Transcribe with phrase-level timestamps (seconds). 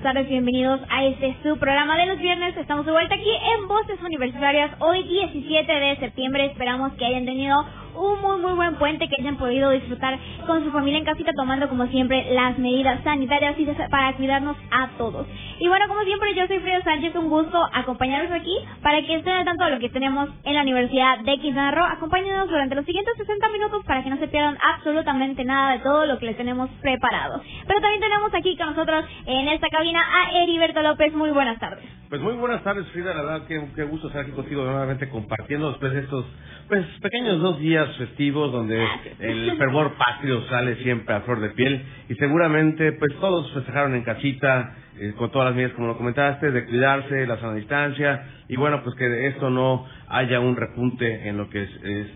[0.00, 2.56] Buenas tardes, bienvenidos a este su programa de los viernes.
[2.56, 4.70] Estamos de vuelta aquí en Voces Universitarias.
[4.78, 7.62] Hoy 17 de septiembre esperamos que hayan tenido
[7.94, 11.68] un muy muy buen puente que hayan podido disfrutar con su familia en casita tomando
[11.68, 15.26] como siempre las medidas sanitarias y para cuidarnos a todos.
[15.58, 19.32] Y bueno, como siempre yo soy Frida Sánchez, un gusto acompañarlos aquí para que estén
[19.32, 21.84] al tanto de lo que tenemos en la Universidad de Quintana Roo.
[21.84, 26.06] Acompáñenos durante los siguientes 60 minutos para que no se pierdan absolutamente nada de todo
[26.06, 27.42] lo que les tenemos preparado.
[27.66, 31.12] Pero también tenemos aquí con nosotros en esta cabina a Heriberto López.
[31.14, 31.84] Muy buenas tardes.
[32.08, 33.14] Pues muy buenas tardes, Frida.
[33.14, 36.24] La verdad, qué, qué gusto estar aquí contigo nuevamente compartiendo después de estos
[36.68, 38.86] pues pequeños dos días festivos donde
[39.18, 44.02] el fervor patrio sale siempre a flor de piel y seguramente pues todos festejaron en
[44.02, 48.56] casita eh, con todas las medidas como lo comentaste de cuidarse, la sana distancia y
[48.56, 51.70] bueno pues que de esto no haya un repunte en lo que es,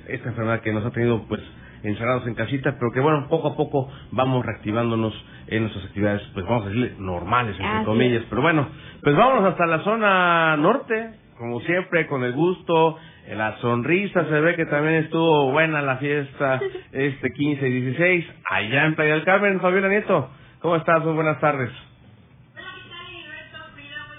[0.09, 1.41] esta enfermedad que nos ha tenido pues
[1.85, 5.12] encerrados en casita, pero que bueno, poco a poco vamos reactivándonos
[5.47, 8.23] en nuestras actividades, pues vamos a decirle normales, entre comillas.
[8.31, 8.69] Pero bueno,
[9.03, 14.54] pues vámonos hasta la zona norte, como siempre, con el gusto, la sonrisa, se ve
[14.56, 16.60] que también estuvo buena la fiesta
[16.92, 19.60] este 15 y 16 allá en Playa del Carmen.
[19.60, 21.02] Fabiola Nieto, ¿cómo estás?
[21.05, 21.70] Muy buenas tardes.
[21.70, 22.62] Muy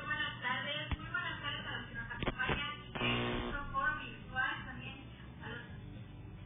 [0.07, 0.97] buenas tardes.
[0.97, 2.65] Muy buenas tardes a los que nos acompañan
[5.35, 5.65] a los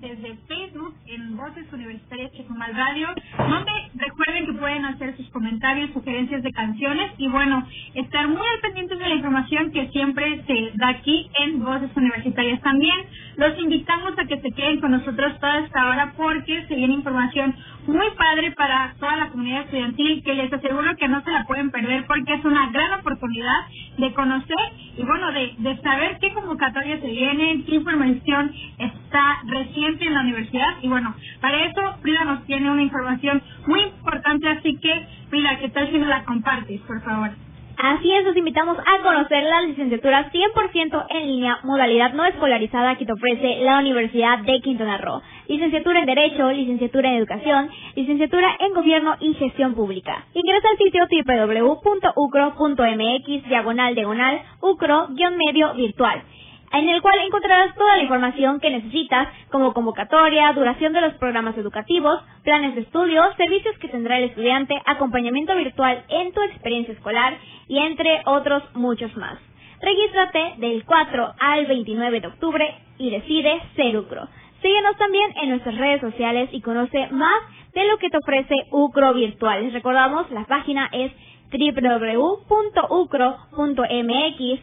[0.01, 6.43] desde Facebook en Voces Universitarias Chetumal Radio, donde recuerden que pueden hacer sus comentarios, sugerencias
[6.43, 10.89] de canciones y bueno, estar muy al pendientes de la información que siempre se da
[10.89, 12.97] aquí en Voces Universitarias también.
[13.37, 17.55] Los invitamos a que se queden con nosotros toda esta hora porque se viene información
[17.87, 21.71] muy padre para toda la comunidad estudiantil que les aseguro que no se la pueden
[21.71, 23.67] perder porque es una gran oportunidad
[23.97, 24.57] de conocer
[24.97, 30.21] y bueno, de, de saber qué convocatoria se viene, qué información está reciente en la
[30.21, 31.81] universidad y bueno, para eso
[32.25, 36.81] Nos tiene una información muy importante, así que Frida, ¿qué tal si nos la compartes,
[36.81, 37.29] por favor?
[37.81, 43.05] Así es, los invitamos a conocer la licenciatura 100% en línea, modalidad no escolarizada que
[43.05, 45.21] te ofrece la Universidad de Quintana Roo.
[45.47, 50.25] Licenciatura en Derecho, licenciatura en Educación, licenciatura en Gobierno y Gestión Pública.
[50.33, 51.07] Ingresa al sitio
[51.79, 56.21] www.ucro.mx, diagonal, diagonal, ucro-medio virtual
[56.71, 61.57] en el cual encontrarás toda la información que necesitas, como convocatoria, duración de los programas
[61.57, 67.37] educativos, planes de estudio, servicios que tendrá el estudiante, acompañamiento virtual en tu experiencia escolar
[67.67, 69.39] y entre otros muchos más.
[69.81, 74.27] Regístrate del 4 al 29 de octubre y decide ser UCRO.
[74.61, 77.41] Síguenos también en nuestras redes sociales y conoce más
[77.73, 79.63] de lo que te ofrece UCRO Virtual.
[79.63, 81.11] Les recordamos, la página es
[81.51, 82.39] www.ucro.mx,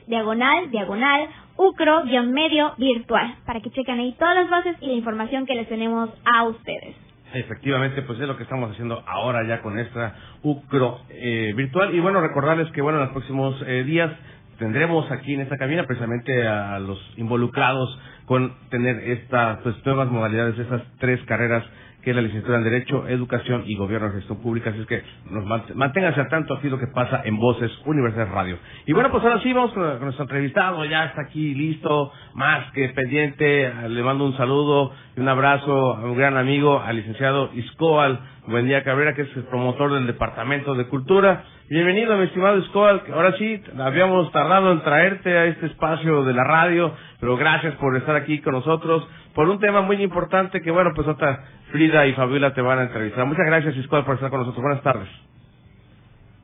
[0.06, 5.54] diagonal, diagonal, ucro-medio virtual, para que chequen ahí todas las bases y la información que
[5.54, 6.96] les tenemos a ustedes.
[7.34, 11.94] Efectivamente, pues es lo que estamos haciendo ahora ya con esta UCRO eh, virtual.
[11.94, 14.12] Y bueno, recordarles que bueno, en los próximos eh, días
[14.58, 20.58] tendremos aquí en esta cabina precisamente a los involucrados con tener estas pues, nuevas modalidades,
[20.58, 21.64] esas tres carreras
[22.06, 24.70] que es la licenciatura en Derecho, Educación y Gobierno de Gestión Pública.
[24.70, 25.44] Así es que nos
[25.74, 28.58] manténganse al tanto así lo que pasa en Voces Universidad Radio.
[28.86, 30.84] Y bueno, pues ahora sí vamos con, nuestro entrevistado.
[30.84, 33.72] Ya está aquí listo, más que pendiente.
[33.88, 38.68] Le mando un saludo y un abrazo a un gran amigo, al licenciado Iscoal Buen
[38.68, 41.42] día, Cabrera, que es el promotor del Departamento de Cultura.
[41.68, 43.02] Bienvenido, mi estimado Escoal.
[43.12, 47.96] Ahora sí, habíamos tardado en traerte a este espacio de la radio, pero gracias por
[47.96, 49.02] estar aquí con nosotros
[49.36, 52.82] por un tema muy importante que, bueno, pues otra Frida y Fabiola te van a
[52.84, 53.26] entrevistar.
[53.26, 54.62] Muchas gracias, Escoal, por estar con nosotros.
[54.62, 55.08] Buenas tardes.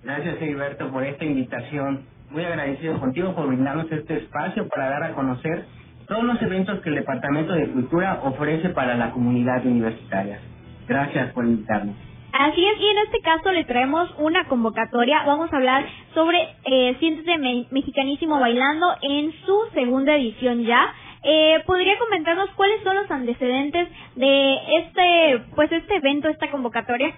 [0.05, 2.05] Gracias, Heriberto, por esta invitación.
[2.31, 5.65] Muy agradecido contigo por brindarnos este espacio para dar a conocer
[6.07, 10.41] todos los eventos que el Departamento de Cultura ofrece para la comunidad universitaria.
[10.87, 11.97] Gracias por invitarnos.
[12.33, 15.23] Así es, y en este caso le traemos una convocatoria.
[15.25, 17.39] Vamos a hablar sobre eh, Siéntete
[17.71, 20.93] Mexicanísimo Bailando en su segunda edición ya.
[21.25, 27.15] Eh, ¿Podría comentarnos cuáles son los antecedentes de este, pues este evento, esta convocatoria?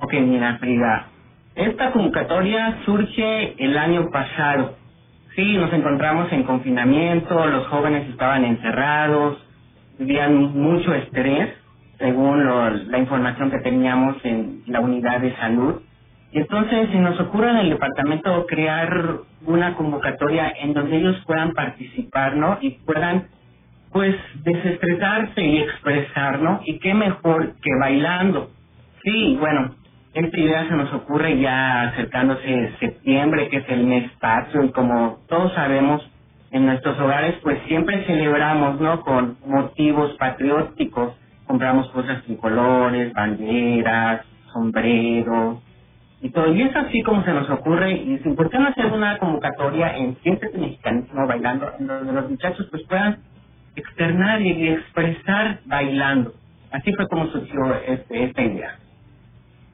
[0.00, 1.08] Ok, mira, Frida.
[1.54, 4.76] Esta convocatoria surge el año pasado.
[5.34, 9.38] Sí, nos encontramos en confinamiento, los jóvenes estaban encerrados,
[9.98, 11.54] vivían mucho estrés
[11.98, 12.46] según
[12.90, 15.80] la información que teníamos en la unidad de salud.
[16.36, 22.36] Entonces se nos ocurre en el departamento crear una convocatoria en donde ellos puedan participar,
[22.36, 22.58] ¿no?
[22.60, 23.28] Y puedan,
[23.90, 26.60] pues, desestresarse y expresar, ¿no?
[26.66, 28.50] Y qué mejor que bailando.
[29.02, 29.76] Sí, bueno,
[30.12, 35.20] esta idea se nos ocurre ya acercándose septiembre, que es el mes patrio, y como
[35.30, 36.06] todos sabemos,
[36.50, 39.00] en nuestros hogares, pues siempre celebramos, ¿no?
[39.00, 41.14] Con motivos patrióticos.
[41.46, 44.20] Compramos cosas tricolores, banderas,
[44.52, 45.65] sombreros,
[46.26, 46.52] y todo.
[46.52, 50.58] Y es así como se nos ocurre, y es importante hacer una convocatoria en Siéntete
[50.58, 53.18] Mexicanismo Bailando, en donde los muchachos pues puedan
[53.76, 56.34] externar y expresar bailando.
[56.72, 58.78] Así fue como surgió este, esta idea.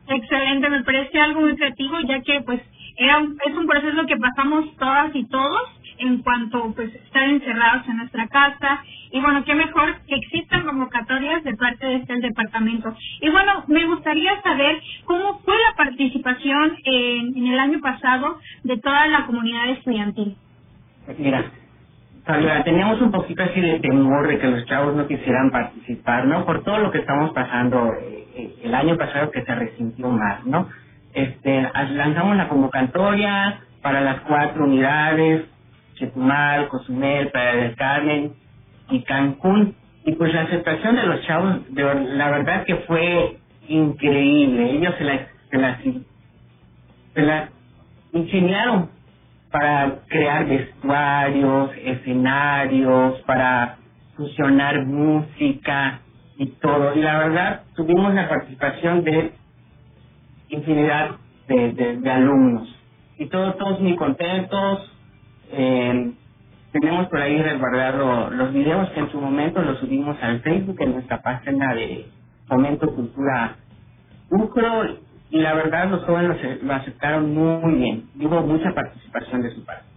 [0.08, 2.60] Excelente, me parece algo muy creativo, ya que pues
[2.96, 5.62] era es un proceso que pasamos todas y todos
[5.98, 11.44] en cuanto pues estar encerrados en nuestra casa y bueno qué mejor que existan convocatorias
[11.44, 17.37] de parte de este departamento y bueno me gustaría saber cómo fue la participación en,
[17.37, 20.37] en el año pasado de toda la comunidad estudiantil
[21.19, 21.44] mira
[22.64, 26.44] teníamos un poquito así de temor de que los chavos no quisieran participar, ¿no?
[26.44, 30.44] Por todo lo que estamos pasando eh, eh, el año pasado que se resintió más,
[30.47, 30.69] ¿no?
[31.15, 35.47] Este, lanzamos la convocatoria para las cuatro unidades,
[35.94, 38.42] Chetumal, Cozumel, Playa del Carmen
[38.93, 39.75] y Cancún.
[40.05, 41.83] Y pues la aceptación de los chavos, de,
[42.17, 44.73] la verdad que fue increíble.
[44.73, 45.81] Ellos se la, se la,
[47.15, 47.49] se la
[48.12, 48.91] ingeniaron
[49.50, 53.77] para crear vestuarios, escenarios, para
[54.17, 56.00] fusionar música
[56.37, 56.94] y todo.
[56.97, 59.33] Y la verdad, tuvimos la participación de
[60.49, 61.17] infinidad
[61.49, 62.69] de, de, alumnos.
[63.19, 64.91] Y todos, todos muy contentos,
[65.53, 66.12] eh,
[66.72, 70.92] tenemos por ahí resguardado los videos que en su momento los subimos al Facebook en
[70.94, 72.06] nuestra página de
[72.48, 73.56] Fomento Cultura
[74.30, 74.98] Ucro
[75.30, 78.08] y la verdad los jóvenes lo aceptaron muy bien.
[78.20, 79.92] Hubo mucha participación de su parte.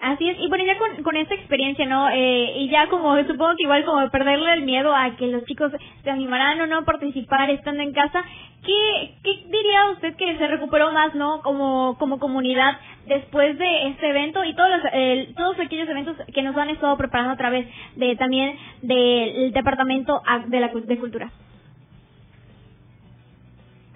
[0.00, 2.08] Así es, y bueno, ya con, con esta experiencia, ¿no?
[2.10, 5.72] Eh, y ya como, supongo que igual como perderle el miedo a que los chicos
[6.04, 8.22] se animarán o no a participar estando en casa,
[8.64, 11.42] ¿qué, qué diría usted que se recuperó más, ¿no?
[11.42, 12.78] Como, como comunidad
[13.08, 17.32] después de este evento y todos los, todos aquellos eventos que nos han estado preparando
[17.32, 17.66] a través
[17.96, 21.30] de también del Departamento de, la, de Cultura.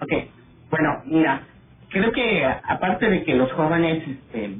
[0.01, 0.11] Ok,
[0.69, 1.43] bueno, mira,
[1.89, 4.57] creo que aparte de que los jóvenes este,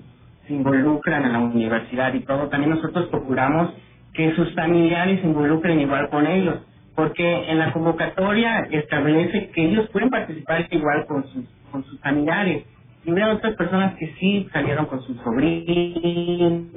[0.48, 3.74] se involucran en la universidad y todo, también nosotros procuramos
[4.14, 6.60] que sus familiares se involucren igual con ellos,
[6.96, 12.66] porque en la convocatoria establece que ellos pueden participar igual con sus, con sus familiares.
[13.06, 16.70] Y veo otras personas que sí salieron con sus sobrinos,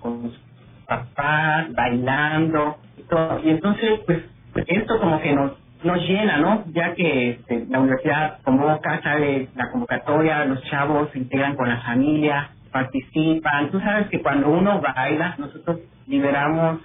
[0.00, 0.40] con sus
[0.86, 3.40] papás, bailando y todo.
[3.44, 4.24] Y entonces, pues,
[4.66, 5.52] esto como que nos
[5.84, 6.64] nos llena, ¿no?
[6.72, 11.80] Ya que este, la universidad convoca, sabe la convocatoria, los chavos se integran con la
[11.82, 13.70] familia, participan.
[13.70, 16.80] Tú sabes que cuando uno baila, nosotros liberamos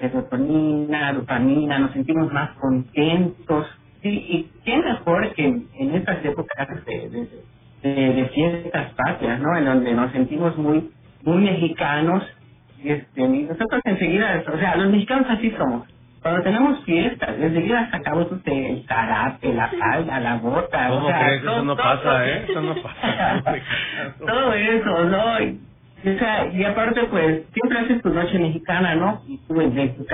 [0.00, 3.66] serotonina, dopamina, nos sentimos más contentos.
[4.02, 7.28] Sí, y qué mejor que en, estas épocas de,
[7.82, 9.56] de, fiestas patrias, ¿no?
[9.56, 10.90] En donde nos sentimos muy
[11.22, 12.22] muy mexicanos.
[12.82, 15.88] Este, y nosotros enseguida, o sea, los mexicanos así somos
[16.24, 20.88] cuando tenemos fiestas, enseguida sacamos el karate, la falda, la bota.
[20.88, 21.42] ¿Cómo o sea, crees?
[21.42, 22.46] Eso no pasa, ¿eh?
[22.48, 23.42] Eso no pasa.
[24.26, 25.40] todo eso, ¿no?
[25.42, 25.60] Y,
[26.08, 29.22] o sea, y aparte, pues, siempre haces tu noche mexicana, ¿no?
[29.28, 29.60] Y tú,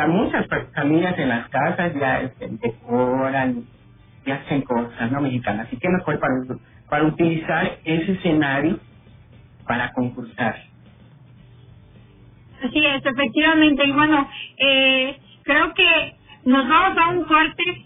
[0.08, 3.62] muchas familias en las casas ya este, decoran
[4.26, 5.20] y hacen cosas, ¿no?
[5.20, 5.68] Mexicanas.
[5.68, 6.34] Así que mejor para,
[6.88, 8.80] para utilizar ese escenario
[9.64, 10.56] para concursar.
[12.64, 13.86] Así es, efectivamente.
[13.86, 15.16] Y bueno, eh
[15.50, 16.14] creo que
[16.44, 17.84] nos vamos a un corte.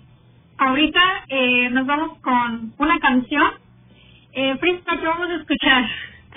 [0.59, 3.53] Ahorita eh, nos vamos con una canción.
[4.33, 5.85] Eh, Frista, ¿qué vamos a escuchar?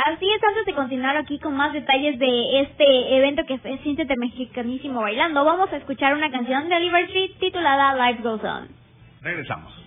[0.05, 4.15] Así es, antes de continuar aquí con más detalles de este evento que es Siéntete
[4.15, 8.67] Mexicanísimo Bailando, vamos a escuchar una canción de Liberty titulada Life Goes On.
[9.21, 9.86] Regresamos.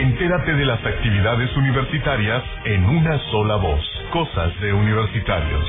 [0.00, 3.84] Entérate de las actividades universitarias en una sola voz.
[4.10, 5.62] Cosas de universitarios.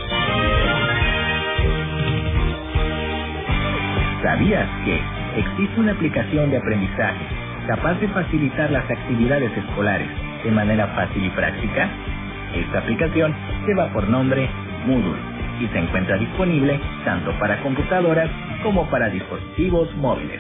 [4.24, 5.02] ¿Sabías que
[5.38, 7.26] existe una aplicación de aprendizaje
[7.68, 10.08] capaz de facilitar las actividades escolares
[10.46, 11.90] de manera fácil y práctica?
[12.56, 13.36] Esta aplicación
[13.68, 14.50] lleva por nombre
[14.86, 15.20] Moodle
[15.60, 18.30] y se encuentra disponible tanto para computadoras
[18.64, 20.40] como para dispositivos móviles.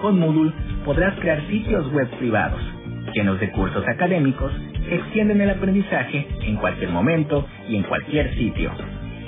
[0.00, 0.52] Con Moodle
[0.84, 2.62] podrás crear sitios web privados,
[3.14, 4.52] llenos de cursos académicos
[4.90, 8.72] extienden el aprendizaje en cualquier momento y en cualquier sitio.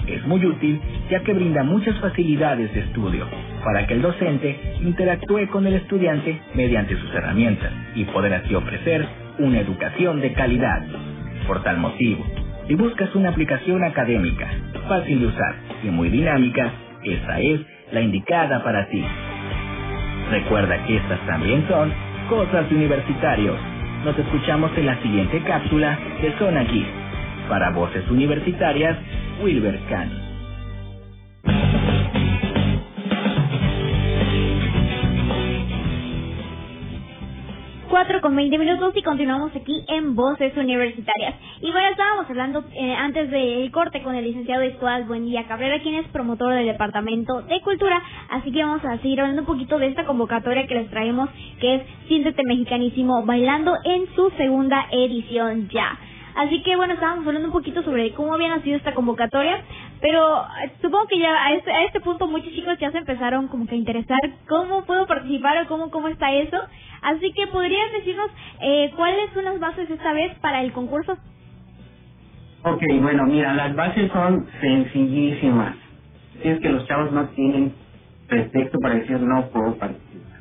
[0.07, 3.27] Es muy útil ya que brinda muchas facilidades de estudio
[3.65, 9.07] para que el docente interactúe con el estudiante mediante sus herramientas y poder así ofrecer
[9.39, 10.83] una educación de calidad.
[11.47, 12.25] Por tal motivo,
[12.69, 14.49] si buscas una aplicación académica,
[14.89, 16.71] fácil de usar y muy dinámica,
[17.03, 17.61] esta es
[17.93, 19.05] la indicada para ti.
[20.31, 21.93] Recuerda que estas también son
[22.29, 23.57] cosas universitarios.
[24.05, 26.85] Nos escuchamos en la siguiente cápsula de Zona aquí.
[27.49, 28.97] Para voces universitarias,
[29.43, 30.24] Wilber Kahn.
[37.95, 41.37] 4 con 20 minutos y continuamos aquí en Voces Universitarias.
[41.61, 45.95] Y bueno, estábamos hablando eh, antes del corte con el licenciado Escuadal Buendía Cabrera, quien
[45.95, 48.03] es promotor del Departamento de Cultura.
[48.31, 51.77] Así que vamos a seguir hablando un poquito de esta convocatoria que les traemos, que
[51.77, 55.97] es Siéntete Mexicanísimo, bailando en su segunda edición ya.
[56.35, 59.63] Así que bueno, estábamos hablando un poquito sobre cómo había nacido esta convocatoria,
[60.05, 63.49] pero eh, supongo que ya a este, a este punto muchos chicos ya se empezaron
[63.49, 66.59] como que a interesar cómo puedo participar o cómo, cómo está eso.
[67.01, 68.31] Así que podrías decirnos
[68.61, 71.17] eh, cuáles son las bases esta vez para el concurso.
[72.65, 75.75] Ok, bueno, mira, las bases son sencillísimas.
[76.43, 77.73] es que los chavos no tienen
[78.29, 80.41] pretexto para decir no puedo participar.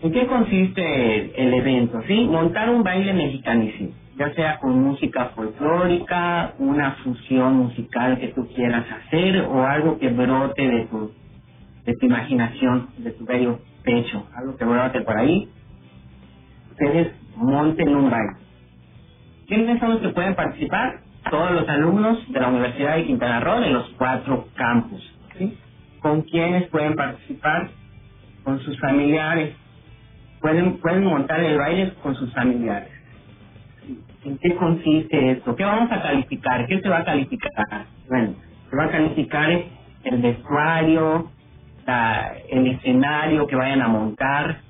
[0.00, 2.00] ¿En qué consiste el evento?
[2.06, 8.46] Sí, montar un baile mexicanísimo, ya sea con música folclórica, una fusión musical que tú
[8.54, 11.10] quieras hacer o algo que brote de tu,
[11.86, 15.48] de tu imaginación, de tu bello pecho, algo que brote por ahí
[16.80, 18.36] ustedes monten un baile.
[19.46, 21.00] ¿Quiénes son los que pueden participar?
[21.30, 25.02] Todos los alumnos de la Universidad de Quintana Roo de los cuatro campus.
[26.00, 27.70] ¿Con quiénes pueden participar?
[28.44, 29.54] Con sus familiares.
[30.40, 32.99] Pueden, pueden montar el baile con sus familiares.
[34.24, 35.56] ¿En qué consiste esto?
[35.56, 36.66] ¿Qué vamos a calificar?
[36.66, 37.86] ¿Qué se va a calificar?
[38.08, 38.34] Bueno,
[38.70, 39.50] se va a calificar
[40.04, 41.30] el vestuario,
[42.50, 44.60] el escenario que vayan a montar,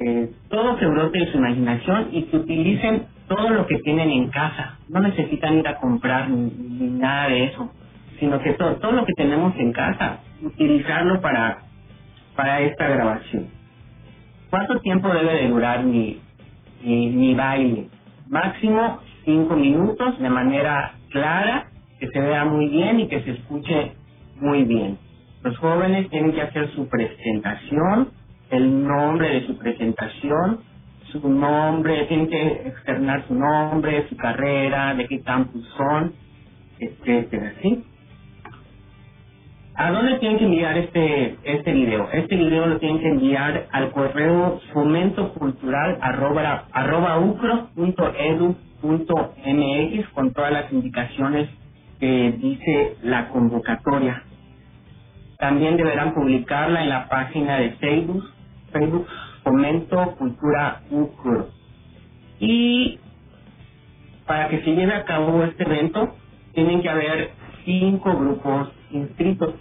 [0.00, 4.30] eh, todo que brote de su imaginación y que utilicen todo lo que tienen en
[4.30, 4.78] casa.
[4.88, 6.50] No necesitan ir a comprar ni,
[6.98, 7.70] nada de eso,
[8.20, 11.64] sino que todo, todo lo que tenemos en casa, utilizarlo para,
[12.36, 13.48] para esta grabación.
[14.50, 16.20] ¿Cuánto tiempo debe de durar mi,
[16.82, 17.88] mi, mi baile?
[18.28, 21.68] Máximo cinco minutos de manera clara,
[22.00, 23.92] que se vea muy bien y que se escuche
[24.40, 24.98] muy bien.
[25.42, 28.10] Los jóvenes tienen que hacer su presentación
[28.50, 30.60] el nombre de su presentación,
[31.12, 36.14] su nombre, tienen que externar su nombre, su carrera, de qué campus son,
[36.78, 37.84] etcétera, ¿sí?
[39.76, 42.08] ¿A dónde tienen que enviar este este video?
[42.12, 47.18] Este video lo tienen que enviar al correo fomentocultural arroba, arroba
[48.84, 51.48] mx con todas las indicaciones
[51.98, 54.22] que dice la convocatoria.
[55.38, 58.30] También deberán publicarla en la página de Facebook
[58.70, 59.08] Facebook
[59.42, 61.48] Fomento Cultura UCRO.
[62.38, 63.00] Y
[64.24, 66.14] para que se lleve a cabo este evento,
[66.54, 67.30] tienen que haber
[67.64, 69.54] cinco grupos inscritos.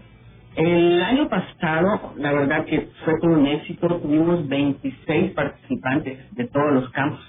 [0.55, 6.73] El año pasado, la verdad que fue todo un éxito, tuvimos 26 participantes de todos
[6.73, 7.19] los campos.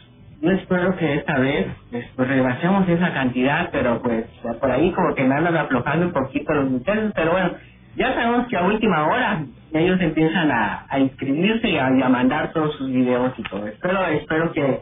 [0.42, 4.26] Yo espero que esta vez pues, rebasemos esa cantidad, pero pues
[4.60, 7.52] por ahí como que me andan aflojando un poquito los muchachos, pero bueno,
[7.96, 12.90] ya sabemos que a última hora ellos empiezan a, inscribirse y a, mandar todos sus
[12.90, 13.66] videos y todo.
[13.66, 14.80] Espero, espero que,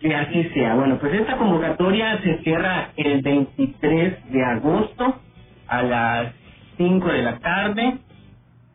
[0.00, 0.76] que así sea.
[0.76, 5.20] Bueno, pues esta convocatoria se cierra el 23 de agosto
[5.68, 6.34] a las
[6.76, 7.98] 5 de la tarde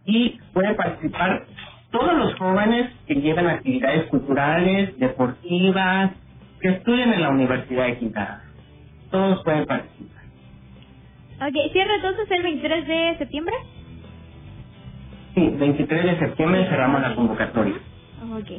[0.06, 1.46] y puede participar
[1.92, 6.12] todos los jóvenes que llevan actividades culturales, deportivas,
[6.62, 8.44] que estudien en la Universidad de Quintana.
[9.12, 10.24] Todos pueden participar.
[11.42, 13.56] Ok, ¿cierra entonces el 23 de septiembre?
[15.36, 17.76] Sí, 23 de septiembre cerramos la convocatoria.
[18.34, 18.52] Ok.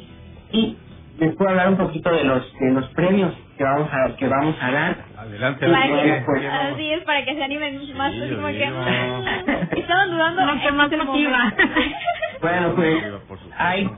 [0.53, 0.77] Y
[1.19, 4.57] les puedo hablar un poquito de los de los premios que vamos a que vamos
[4.61, 4.97] a dar.
[5.17, 5.67] Adelante,
[6.27, 8.13] pues, así es, para que se animen más.
[8.13, 8.79] Sí, así como yo que, digo.
[8.81, 10.47] mm, estaban dudando.
[10.47, 11.55] Lo que más motiva.
[12.41, 12.97] Bueno, pues
[13.57, 13.91] hay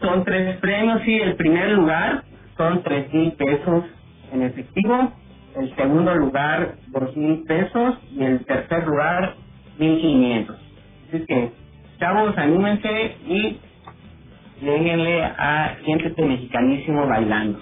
[0.00, 2.24] son tres premios y el primer lugar
[2.56, 3.84] son tres mil pesos
[4.32, 5.12] en efectivo,
[5.56, 9.34] el segundo lugar dos mil pesos y el tercer lugar
[9.78, 10.56] mil quinientos.
[11.08, 11.52] Así que
[11.98, 13.58] chavos anímense y
[14.62, 17.60] léguenle a Siéntete Mexicanísimo bailando.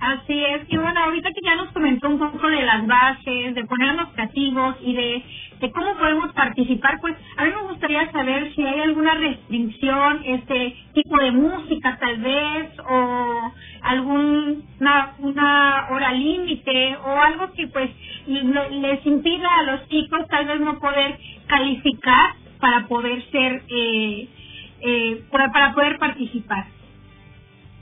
[0.00, 3.64] Así es, y bueno, ahorita que ya nos comentó un poco de las bases, de
[3.66, 5.24] ponernos creativos y de,
[5.72, 11.18] cómo podemos participar, pues a mí me gustaría saber si hay alguna restricción, este tipo
[11.18, 17.90] de música tal vez, o alguna una hora límite, o algo que pues
[18.26, 24.28] le- les impida a los chicos tal vez no poder calificar para poder ser, eh,
[24.86, 26.66] eh, para, poder participar.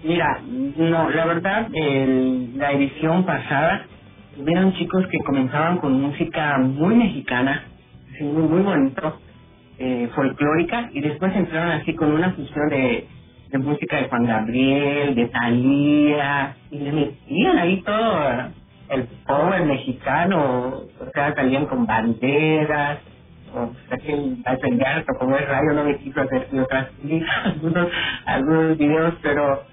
[0.04, 0.40] Mira,
[0.76, 3.86] no, la verdad, el- la edición pasada,
[4.38, 7.64] hubieron chicos que comenzaban con música muy mexicana,
[8.14, 9.20] así muy, muy bonito,
[9.78, 13.08] eh, folclórica, y después entraron así con una fusión de,
[13.58, 18.50] música de Juan Gabriel, de Thalía, y le metían ahí todo
[18.90, 22.98] el power mexicano, o sea, salían con banderas,
[24.02, 26.88] que al pelear como el rayo no me quiso hacer y otras
[27.44, 27.88] algunos
[28.26, 29.64] algunos videos pero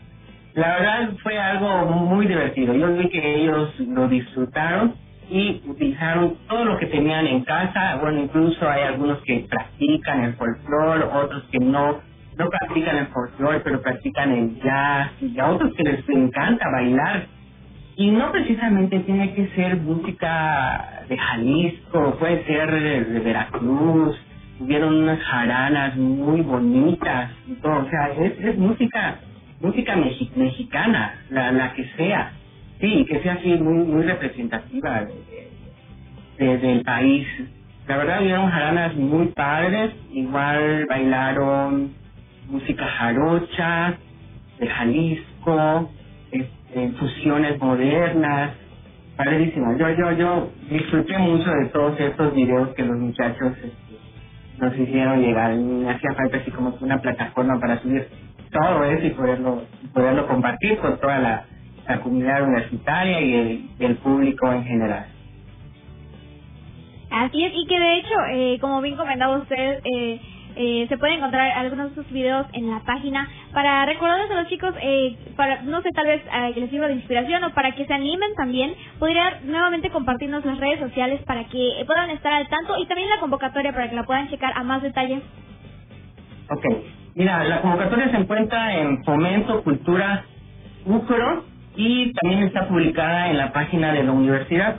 [0.54, 2.74] la verdad fue algo muy divertido.
[2.74, 4.96] Yo vi que ellos lo disfrutaron
[5.30, 7.98] y utilizaron todo lo que tenían en casa.
[8.02, 12.00] Bueno incluso hay algunos que practican el folclore otros que no
[12.38, 17.28] no practican el folclore pero practican el jazz y a otros que les encanta bailar
[17.98, 24.18] y no precisamente tiene que ser música de Jalisco, puede ser de, Veracruz,
[24.60, 29.20] hubieron unas jaranas muy bonitas y todo, o sea, es, música
[29.62, 32.34] música mexi- mexicana, la, la que sea,
[32.80, 35.50] sí, que sea así muy muy representativa de-
[36.46, 37.28] de- del país.
[37.88, 41.94] La verdad hubieron jaranas muy padres, igual bailaron
[42.50, 43.98] música jarocha
[44.60, 45.92] de Jalisco,
[46.32, 48.52] este, fusiones modernas,
[49.18, 49.78] padrísimo.
[49.78, 53.72] Yo, yo, yo disfruté mucho de todos estos videos que los muchachos este,
[54.60, 55.56] nos hicieron llegar.
[55.56, 58.08] Me hacía falta así como una plataforma para subir
[58.52, 59.64] todo eso y poderlo,
[59.94, 61.46] poderlo compartir con toda la,
[62.04, 65.08] comunidad universitaria y el, el público en general.
[67.12, 70.22] Así es, y que de hecho, eh, como bien comentaba usted, eh,
[70.56, 74.48] eh, se pueden encontrar algunos de sus videos en la página para recordarles a los
[74.48, 77.86] chicos, eh, para no sé, tal vez eh, les sirva de inspiración o para que
[77.86, 82.78] se animen también, podría nuevamente compartirnos las redes sociales para que puedan estar al tanto
[82.78, 85.22] y también la convocatoria para que la puedan checar a más detalle.
[86.50, 86.66] Ok,
[87.16, 90.26] mira, la convocatoria se encuentra en Fomento Cultura
[90.86, 94.78] UCRO y también está publicada en la página de la universidad.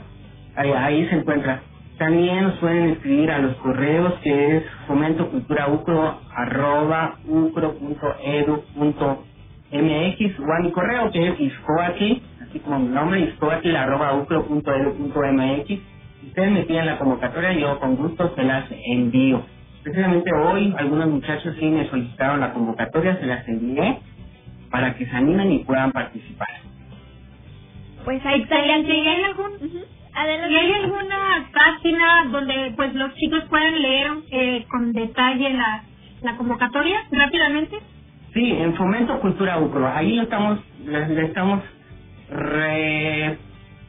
[0.55, 1.61] Ahí, ahí se encuentra.
[1.97, 8.79] También nos pueden escribir a los correos que es fomentoculturaucro arroba ucro.edu.mx
[10.39, 15.79] o a mi correo que es iscoatl, así como mi nombre, iscoatl arroba ucro.edu.mx.
[16.27, 19.45] Ustedes me piden la convocatoria yo con gusto se las envío.
[19.83, 23.99] Precisamente hoy algunos muchachos sí me solicitaron la convocatoria, se las envié
[24.71, 26.49] para que se animen y puedan participar.
[28.03, 28.57] Pues ahí está.
[28.57, 28.95] Excelente.
[28.95, 29.21] ¿Y hay
[30.15, 35.83] ¿Y hay alguna página donde pues los chicos puedan leer eh, con detalle la,
[36.21, 37.79] la convocatoria rápidamente?
[38.33, 41.61] Sí, en Fomento Cultura UCRO, ahí lo estamos, le, le estamos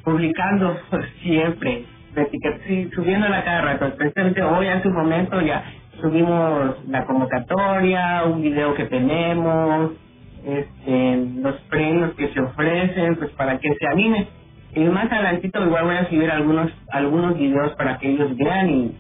[0.05, 0.79] republicando
[1.23, 1.85] siempre,
[2.95, 3.87] subiéndola cada rato.
[3.87, 5.65] Especialmente hoy, hace un momento, ya
[6.01, 9.93] subimos la convocatoria, un video que tenemos,
[10.45, 14.27] este, los premios que se ofrecen, pues para que se animen.
[14.75, 18.97] Y más adelantito igual voy a subir algunos algunos videos para que ellos vean y,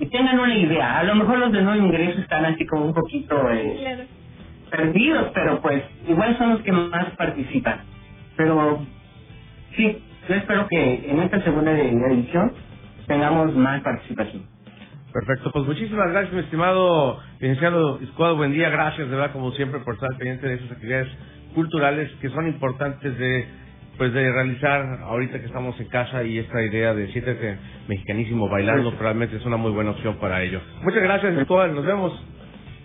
[0.00, 0.98] y tengan una idea.
[0.98, 4.02] A lo mejor los de nuevo ingreso están así como un poquito eh, Claro.
[4.70, 7.80] perdidos, pero pues igual son los que más participan.
[8.36, 8.84] Pero
[9.76, 9.98] sí,
[10.28, 12.52] yo espero que en esta segunda edición
[13.06, 14.42] tengamos más participación.
[15.12, 18.36] Perfecto, pues muchísimas gracias, mi estimado licenciado Iscuado.
[18.36, 21.08] Buen día, gracias de verdad, como siempre, por estar pendiente de esas actividades
[21.54, 23.46] culturales que son importantes de
[23.96, 28.92] pues de realizar ahorita que estamos en casa y esta idea de siéntete mexicanísimo bailando
[28.98, 30.60] realmente es una muy buena opción para ello.
[30.82, 32.12] Muchas gracias, Escobar, nos vemos.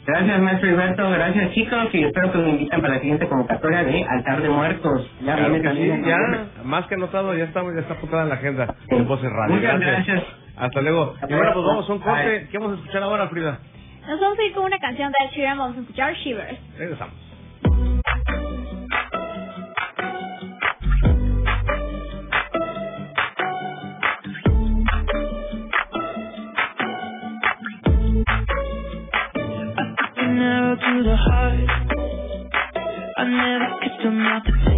[0.05, 4.03] Gracias, maestro Alberto, gracias chicos y espero que me inviten para la siguiente convocatoria de
[4.03, 5.11] Altar de Muertos.
[5.19, 8.29] Ya, claro viene también, sí, ya más que anotado, ya está, ya está apuntada en
[8.29, 9.55] la agenda en Voces Radio.
[9.55, 10.07] Muchas gracias.
[10.07, 10.41] gracias.
[10.57, 11.15] Hasta luego.
[11.29, 12.47] Y bueno, pues vamos a un corte.
[12.51, 13.59] ¿Qué vamos a escuchar ahora, Frida?
[14.07, 16.59] Nos vamos a ir con una canción de Sheeran, vamos a escuchar Shivers.
[16.77, 17.30] Regresamos.
[34.45, 34.70] to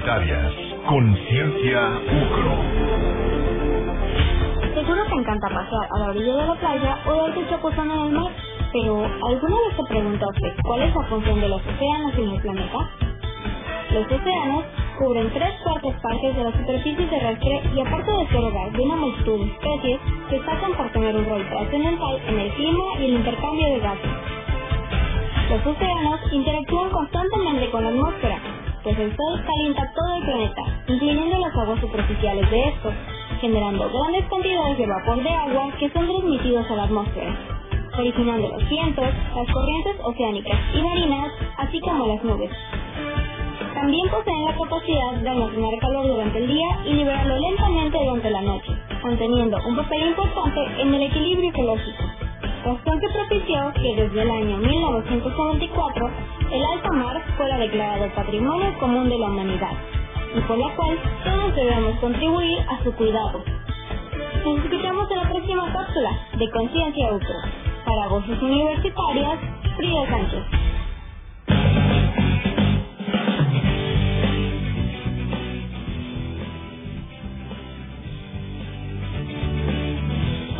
[0.00, 0.52] Universitarias.
[0.88, 2.54] Conciencia Ucro.
[4.74, 8.12] Seguro te encanta pasear a la orilla de la playa o darte chapuzón en el
[8.12, 8.32] mar,
[8.72, 12.90] pero ¿alguna vez te preguntaste cuál es la función de los océanos en el planeta?
[13.90, 14.64] Los océanos
[14.98, 18.96] cubren tres cuartas partes de la superficie terrestre y aparte de ser hogar de una
[18.96, 23.68] multitud de especies, destacan por tener un rol trascendental en el clima y el intercambio
[23.68, 24.10] de gases.
[25.50, 28.38] Los océanos interactúan constantemente con la atmósfera,
[28.82, 32.94] pues el sol calienta todo el planeta, incluyendo las aguas superficiales de estos,
[33.40, 37.36] generando grandes cantidades de vapor de agua que son transmitidos a la atmósfera,
[37.98, 42.50] originando los vientos, las corrientes oceánicas y marinas, así como las nubes.
[43.74, 48.42] También poseen la capacidad de almacenar calor durante el día y liberarlo lentamente durante la
[48.42, 52.09] noche, conteniendo un papel importante en el equilibrio ecológico.
[52.64, 56.10] Razón que propició que desde el año 1994
[56.52, 59.72] el alta mar fuera declarado Patrimonio Común de la Humanidad
[60.36, 63.42] y por la cual todos debemos contribuir a su cuidado.
[64.44, 67.40] Nos escuchamos en la próxima cápsula de Conciencia UCRO.
[67.86, 69.38] Para Voces Universitarias,
[69.76, 70.69] Frida Sánchez.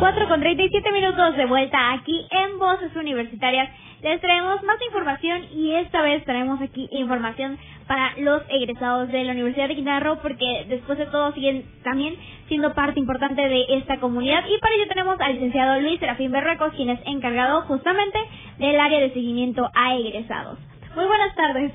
[0.01, 3.69] Cuatro con 37 minutos de vuelta aquí en Voces Universitarias.
[4.01, 9.33] Les traemos más información y esta vez traemos aquí información para los egresados de la
[9.33, 12.15] Universidad de Quintana Roo porque después de todo siguen también
[12.47, 16.73] siendo parte importante de esta comunidad y para ello tenemos al licenciado Luis Serafín Berrecos
[16.73, 18.17] quien es encargado justamente
[18.57, 20.57] del área de seguimiento a egresados.
[20.95, 21.73] Muy buenas tardes.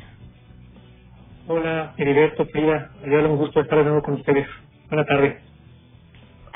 [1.46, 4.48] Hola, Heriberto, Frida, me un gusto estar de nuevo con ustedes.
[4.88, 5.45] Buenas tardes.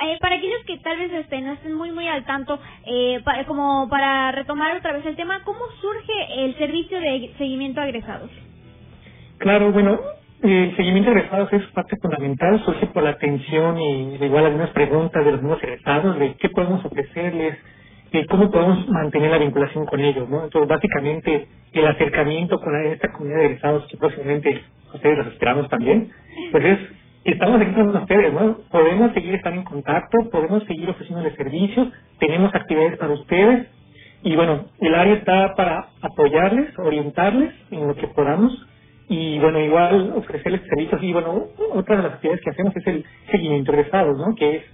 [0.03, 3.87] Eh, para aquellos que tal vez estén, no estén muy muy al tanto, eh, como
[3.91, 8.31] para retomar otra vez el tema, ¿cómo surge el servicio de seguimiento a egresados?
[9.37, 10.01] Claro, bueno,
[10.43, 15.23] el seguimiento a egresados es parte fundamental, surge por la atención y igual algunas preguntas
[15.23, 17.59] de los nuevos egresados, de qué podemos ofrecerles,
[18.11, 20.45] de cómo podemos mantener la vinculación con ellos, ¿no?
[20.45, 24.63] Entonces, básicamente, el acercamiento con esta comunidad de egresados, que próximamente
[24.95, 26.11] ustedes los esperamos también,
[26.53, 28.59] pues es estamos aquí con ustedes, ¿no?
[28.71, 31.89] Podemos seguir estando en contacto, podemos seguir ofreciéndoles servicios,
[32.21, 33.69] tenemos actividades para ustedes
[34.23, 38.53] y bueno, el área está para apoyarles, orientarles en lo que podamos
[39.09, 43.07] y bueno, igual ofrecerles servicios y bueno, otra de las actividades que hacemos es el
[43.31, 44.35] seguimiento de estados, ¿no?
[44.37, 44.65] Que es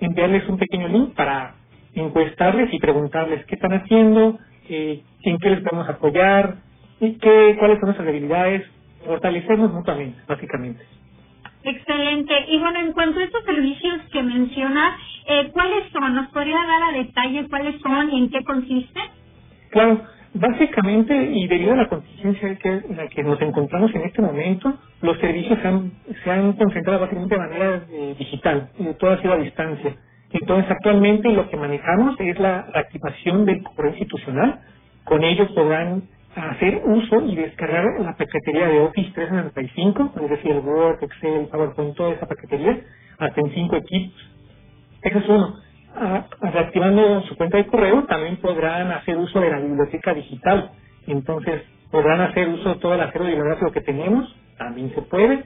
[0.00, 1.56] enviarles un pequeño link para
[1.94, 4.38] encuestarles y preguntarles qué están haciendo,
[4.68, 6.56] eh, en qué les podemos apoyar,
[7.00, 8.64] y qué, cuáles son nuestras debilidades,
[9.06, 10.84] fortalecernos mutuamente, básicamente.
[11.66, 12.34] Excelente.
[12.48, 16.14] Y bueno, en cuanto a estos servicios que menciona, eh, ¿cuáles son?
[16.14, 19.00] ¿Nos podría dar a detalle cuáles son y en qué consiste?
[19.70, 20.00] Claro,
[20.34, 25.18] básicamente y debido a la contingencia en la que nos encontramos en este momento, los
[25.18, 29.32] servicios se han, se han concentrado básicamente de manera eh, digital, eh, todo ha sido
[29.34, 29.96] a distancia.
[30.30, 34.60] Entonces, actualmente lo que manejamos es la activación del correo institucional.
[35.04, 36.04] Con ello podrán
[36.36, 42.12] hacer uso y descargar la paquetería de Office 395, es decir, Word, Excel, PowerPoint, toda
[42.12, 42.78] esa paquetería,
[43.18, 44.30] hasta en cinco equipos.
[45.02, 45.56] Eso es uno.
[46.42, 50.72] reactivando su cuenta de correo, también podrán hacer uso de la biblioteca digital.
[51.06, 55.44] Entonces, podrán hacer uso de todo el acervo bibliográfico que tenemos, también se puede.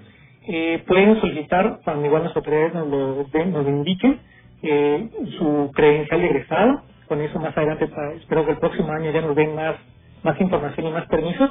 [0.49, 4.19] Eh, pueden solicitar, cuando igual las autoridades nos lo, nos indiquen,
[4.63, 6.83] eh, su credencial de egresado.
[7.07, 9.77] Con eso más adelante, espero que el próximo año ya nos den más
[10.23, 11.51] más información y más permisos,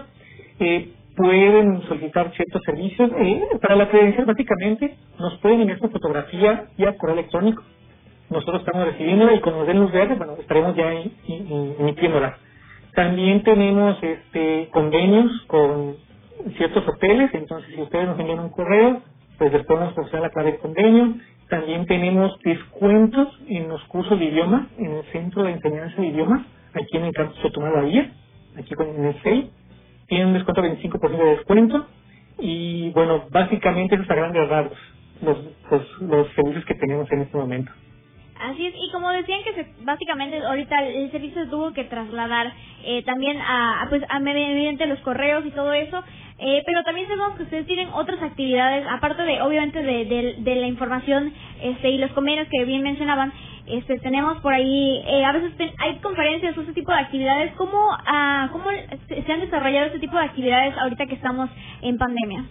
[0.59, 3.11] eh, pueden solicitar ciertos servicios.
[3.17, 7.63] Eh, para la credencial, básicamente, nos pueden enviar su fotografía vía correo electrónico.
[8.29, 10.93] Nosotros estamos recibiéndola y cuando nos den luz verde, bueno, estaremos ya
[11.27, 12.37] emitiéndola.
[12.93, 15.95] También tenemos este convenios con
[16.57, 19.01] ciertos hoteles, entonces si ustedes nos envían un correo,
[19.37, 21.15] pues les podemos ofrecer la clave de convenio.
[21.49, 26.45] También tenemos descuentos en los cursos de idioma, en el Centro de Enseñanza de Idiomas,
[26.73, 28.13] aquí en el campus de Tomada Bahía
[28.57, 29.49] aquí con el tiene
[30.07, 31.87] tienen un descuento de 25% de descuento
[32.39, 34.77] y bueno, básicamente esos a grandes rasgos
[35.21, 35.37] los,
[35.69, 37.71] los, los servicios que tenemos en este momento.
[38.39, 42.53] Así es, y como decían que se, básicamente ahorita el servicio tuvo que trasladar
[42.85, 46.01] eh, también a, pues a mediante los correos y todo eso,
[46.37, 50.55] eh, pero también sabemos que ustedes tienen otras actividades, aparte de obviamente de, de, de
[50.55, 53.33] la información este y los convenios que bien mencionaban,
[53.69, 57.53] este, tenemos por ahí, eh, a veces hay conferencias o ese tipo de actividades.
[57.55, 58.65] ¿Cómo, ah, ¿Cómo
[59.07, 61.49] se han desarrollado ese tipo de actividades ahorita que estamos
[61.81, 62.45] en pandemia?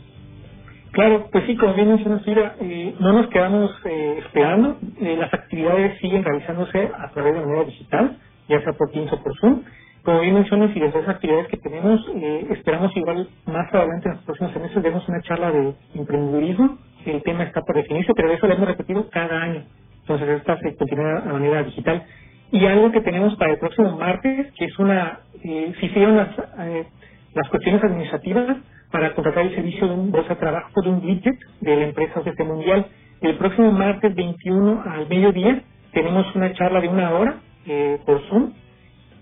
[0.93, 4.79] Claro, pues sí, como bien mencionas, Mira, eh, no nos quedamos eh, esperando.
[5.01, 9.23] Eh, las actividades siguen realizándose a través de manera digital, ya sea por Teams o
[9.23, 9.63] por Zoom.
[10.03, 14.15] Como bien mencionas, y desde esas actividades que tenemos, eh, esperamos igual más adelante en
[14.15, 16.79] los próximos semestres demos una charla de emprendedurismo.
[17.05, 19.65] El tema está por definirse, pero eso lo hemos repetido cada año.
[20.09, 22.05] Entonces, esta se continúa de manera digital.
[22.53, 26.31] Y algo que tenemos para el próximo martes, que es una, eh, se hicieron las,
[26.61, 26.87] eh,
[27.35, 28.59] las cuestiones administrativas
[28.91, 32.21] para contratar el servicio de un bolsa de trabajo de un widget de la empresa
[32.21, 32.87] OCT Mundial.
[33.21, 38.55] El próximo martes 21 al mediodía tenemos una charla de una hora eh, por Zoom.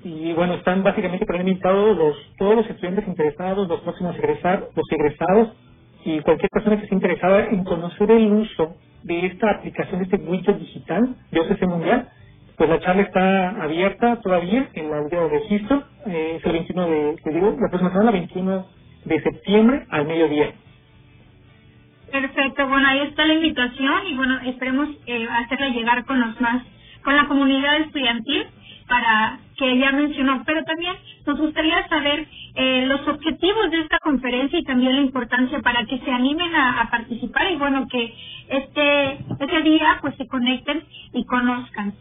[0.04, 4.86] Y bueno, están básicamente por invitados los, todos los estudiantes interesados, los próximos egresar, los
[4.92, 5.56] egresados
[6.04, 10.16] y cualquier persona que esté interesada en conocer el uso de esta aplicación, de este
[10.16, 12.08] widget digital de OCC Mundial,
[12.56, 17.16] pues la charla está abierta todavía en la de registro, eh, es el 21 de,
[17.32, 18.66] digo, la próxima semana, 21
[19.04, 20.52] de septiembre al mediodía.
[22.10, 26.62] Perfecto, bueno, ahí está la invitación y bueno, esperemos eh, hacerla llegar con los más,
[27.04, 28.46] con la comunidad estudiantil
[28.88, 30.94] para que ya mencionó, pero también
[31.26, 35.98] nos gustaría saber eh, los objetivos de esta conferencia y también la importancia para que
[35.98, 38.14] se animen a, participar y bueno, que
[38.48, 41.94] este, este día pues se conecten y conozcan.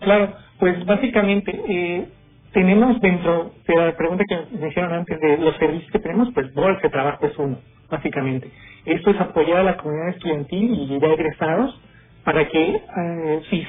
[0.00, 2.08] Claro, pues básicamente eh,
[2.52, 6.52] tenemos dentro de la pregunta que me hicieron antes de los servicios que tenemos, pues
[6.54, 7.58] bolsa de trabajo es uno,
[7.90, 8.50] básicamente.
[8.84, 11.80] Esto es apoyar a la comunidad estudiantil y ya egresados
[12.24, 13.64] para que eh, se,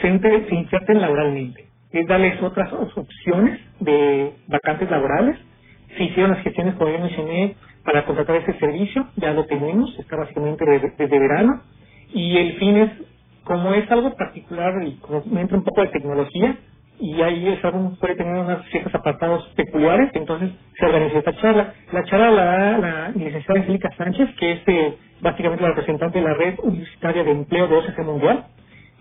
[0.50, 1.71] se inserten laboralmente.
[1.94, 5.38] Es darles otras opciones de vacantes laborales.
[5.98, 10.18] Se hicieron las gestiones, como ya mencioné, para contratar ese servicio, ya lo tenemos, está
[10.18, 11.62] básicamente desde, verano.
[12.14, 12.92] Y el fin es,
[13.46, 16.58] como es algo particular y como entra un poco de tecnología,
[17.00, 21.74] y ahí es algo, puede tener unos ciertos apartados peculiares, entonces se organiza esta charla.
[21.92, 26.26] La charla la da la licenciada Angélica Sánchez, que es eh, básicamente la representante de
[26.26, 28.46] la red universitaria de empleo de OCC Mundial,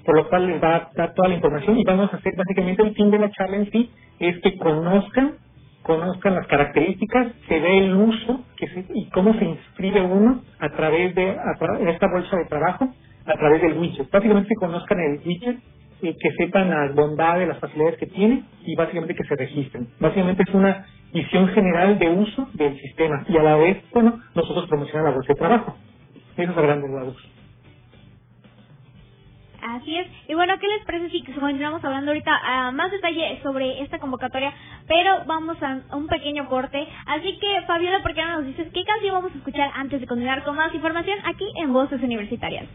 [0.04, 2.82] por lo cual les va a dar toda la información y vamos a hacer básicamente
[2.82, 5.34] el fin de la charla en sí, es que conozcan
[5.82, 11.14] conozcan las características, se ve el uso que y cómo se inscribe uno a través
[11.14, 11.36] de
[11.88, 12.92] esta bolsa de trabajo,
[13.26, 14.10] a través del widget.
[14.10, 15.58] Básicamente conozcan el widget
[16.02, 19.88] y que sepan las bondades, las facilidades que tiene y básicamente que se registren.
[19.98, 24.68] Básicamente es una visión general de uso del sistema y a la vez, bueno, nosotros
[24.68, 25.76] promocionamos la bolsa de trabajo.
[26.36, 27.39] Eso es a grandes rasgos.
[29.62, 30.08] Así es.
[30.28, 34.52] Y bueno, ¿qué les parece si continuamos hablando ahorita a más detalle sobre esta convocatoria?
[34.88, 36.86] Pero vamos a un pequeño corte.
[37.06, 40.06] Así que, Fabiola, ¿por qué no nos dices qué canción vamos a escuchar antes de
[40.06, 42.66] continuar con más información aquí en Voces Universitarias?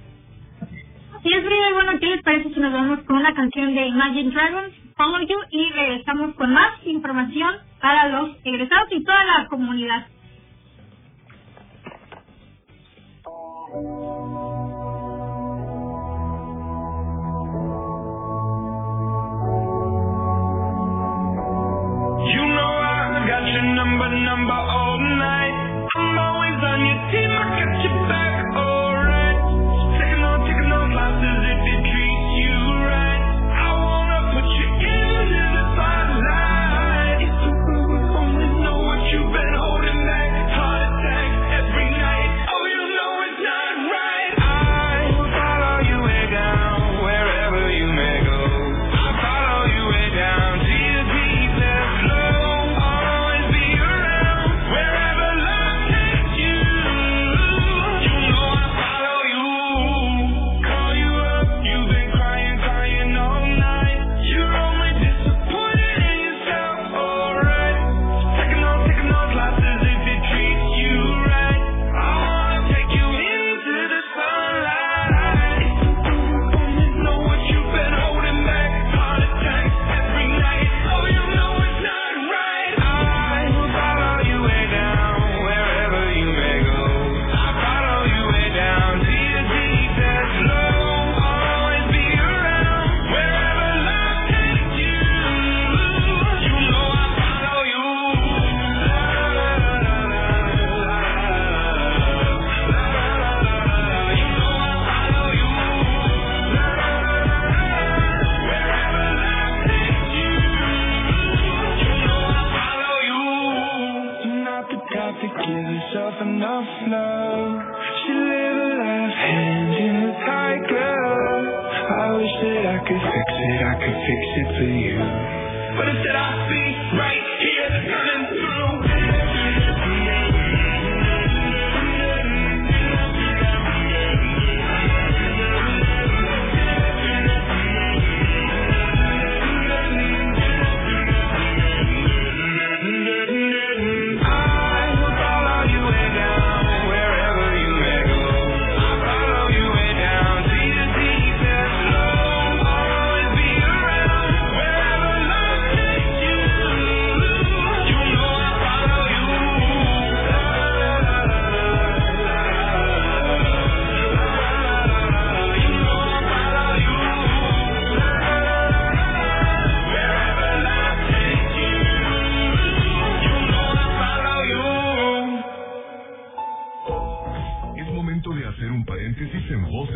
[1.24, 4.32] Sí, es y bueno, ¿qué les parece si nos vamos con una canción de Imagine
[4.32, 10.06] Dragons, Follow You, y regresamos con más información para los egresados y toda la comunidad?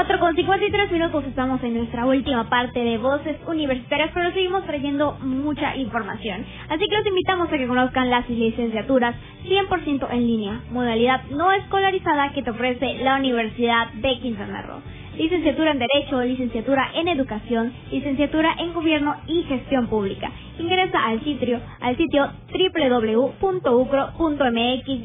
[0.00, 5.18] 4 con 53 minutos estamos en nuestra última parte de Voces Universitarias, pero seguimos trayendo
[5.20, 6.42] mucha información.
[6.70, 12.32] Así que los invitamos a que conozcan las licenciaturas 100% en línea, modalidad no escolarizada
[12.32, 14.80] que te ofrece la Universidad de Quintana Roo.
[15.18, 20.30] Licenciatura en Derecho, licenciatura en Educación, licenciatura en Gobierno y Gestión Pública.
[20.58, 24.06] Ingresa al sitio, al sitio www.ucro.mx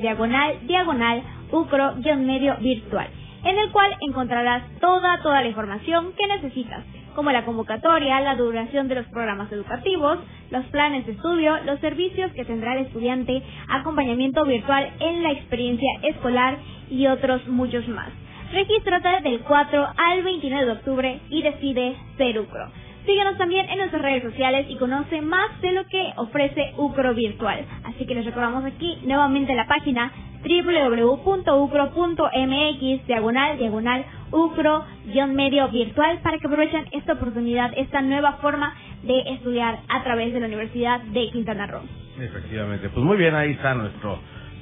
[0.01, 1.21] diagonal diagonal
[1.51, 3.09] ucro-medio virtual
[3.45, 6.83] en el cual encontrarás toda, toda la información que necesitas,
[7.15, 10.19] como la convocatoria, la duración de los programas educativos,
[10.51, 15.89] los planes de estudio, los servicios que tendrá el estudiante, acompañamiento virtual en la experiencia
[16.03, 16.57] escolar
[16.89, 18.09] y otros muchos más.
[18.51, 22.71] Regístrate del 4 al 29 de octubre y decide ser UCRO.
[23.05, 27.63] Síguenos también en nuestras redes sociales y conoce más de lo que ofrece UCRO Virtual.
[27.83, 30.11] Así que les recordamos aquí nuevamente la página
[30.45, 32.07] www.ucro.mx
[33.07, 40.03] diagonal diagonal ucro-medio virtual para que aprovechen esta oportunidad, esta nueva forma de estudiar a
[40.03, 41.81] través de la Universidad de Quintana Roo.
[42.19, 44.19] Efectivamente, pues muy bien, ahí está nuestro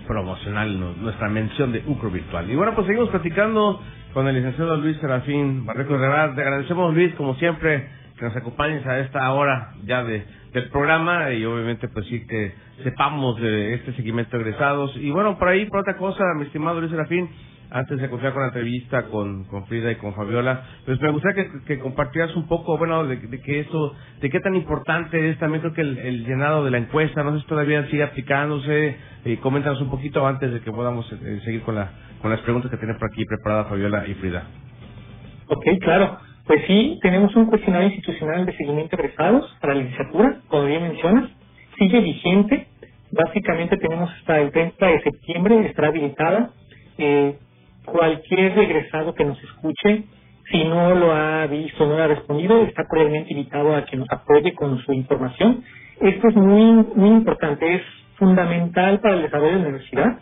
[0.08, 2.50] promocional, nuestra mención de UCRO virtual.
[2.50, 3.82] Y bueno, pues seguimos platicando
[4.14, 6.34] con el licenciado Luis Serafín Barreco Herrera.
[6.36, 11.32] Te agradecemos, Luis, como siempre, que nos acompañes a esta hora ya de del programa
[11.32, 12.54] y obviamente pues sí que
[12.84, 14.96] sepamos de este seguimiento de egresados.
[14.98, 17.30] Y bueno, por ahí, por otra cosa, mi estimado Luis Serafín,
[17.70, 21.44] antes de continuar con la entrevista con, con Frida y con Fabiola, pues me gustaría
[21.46, 25.40] que, que compartieras un poco, bueno, de, de, que eso, de qué tan importante es
[25.40, 28.96] también creo que el, llenado de la encuesta, no sé si todavía sigue aplicándose,
[29.26, 32.70] y coméntanos un poquito antes de que podamos eh, seguir con, la, con las preguntas
[32.70, 34.44] que tienen por aquí preparadas Fabiola y Frida.
[35.48, 36.20] Ok, claro.
[36.46, 41.30] Pues sí, tenemos un cuestionario institucional de seguimiento egresados para la licenciatura, como bien mencionas,
[41.78, 42.68] sigue vigente,
[43.12, 46.52] básicamente tenemos hasta el 30 de septiembre, estará habilitada.
[46.98, 47.36] Eh,
[47.86, 50.04] cualquier egresado que nos escuche,
[50.52, 54.10] si no lo ha visto, no lo ha respondido, está cordialmente invitado a que nos
[54.12, 55.64] apoye con su información.
[56.02, 57.82] Esto es muy, muy importante, es
[58.18, 60.20] fundamental para el desarrollo de la universidad,